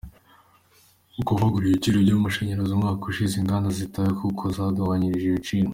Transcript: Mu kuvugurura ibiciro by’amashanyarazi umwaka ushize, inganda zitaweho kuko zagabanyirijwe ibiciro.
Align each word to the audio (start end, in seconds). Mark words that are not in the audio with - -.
Mu 1.15 1.21
kuvugurura 1.27 1.69
ibiciro 1.69 1.97
by’amashanyarazi 2.05 2.71
umwaka 2.73 3.03
ushize, 3.09 3.33
inganda 3.37 3.69
zitaweho 3.79 4.21
kuko 4.23 4.43
zagabanyirijwe 4.55 5.29
ibiciro. 5.31 5.69